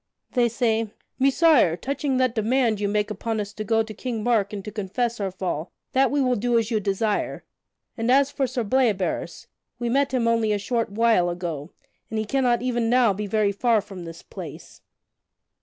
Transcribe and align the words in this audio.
They 0.31 0.49
say: 0.49 0.91
"Messire, 1.19 1.77
touching 1.77 2.17
that 2.17 2.33
demand 2.33 2.79
you 2.79 2.87
make 2.87 3.11
upon 3.11 3.39
us 3.39 3.53
to 3.53 3.63
go 3.63 3.83
to 3.83 3.93
King 3.93 4.23
Mark 4.23 4.51
and 4.51 4.65
to 4.65 4.71
confess 4.71 5.19
our 5.19 5.29
fall, 5.29 5.71
that 5.91 6.09
we 6.09 6.19
will 6.19 6.35
do 6.35 6.57
as 6.57 6.71
you 6.71 6.79
desire; 6.79 7.43
and 7.95 8.09
as 8.09 8.31
for 8.31 8.47
Sir 8.47 8.63
Bleoberis, 8.63 9.45
we 9.77 9.89
met 9.89 10.11
him 10.11 10.27
only 10.27 10.51
a 10.53 10.57
short 10.57 10.89
while 10.89 11.29
ago, 11.29 11.69
and 12.09 12.17
he 12.17 12.25
cannot 12.25 12.63
even 12.63 12.89
now 12.89 13.13
be 13.13 13.27
very 13.27 13.51
far 13.51 13.79
from 13.79 14.05
this 14.05 14.23
place." 14.23 14.81